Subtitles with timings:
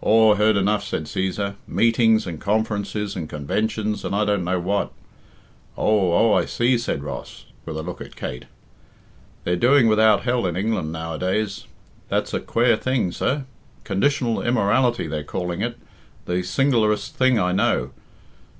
[0.00, 4.92] "Aw, heard enough," said Cæsar, "meetings, and conferences, and conventions, and I don't know what."
[5.76, 8.44] "Oh, oh, I see," said Ross, with a look at Kate.
[9.42, 11.66] "They're doing without hell in England now a days
[12.08, 13.44] that's a quare thing, sir.
[13.82, 15.76] Conditional immorality they're calling it
[16.26, 17.90] the singlerest thing I know.